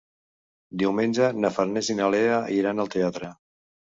Diumenge 0.83 1.27
na 1.43 1.51
Farners 1.59 1.91
i 1.95 1.97
na 2.01 2.09
Lea 2.15 2.39
iran 2.57 2.83
al 2.87 2.93
teatre. 2.97 3.29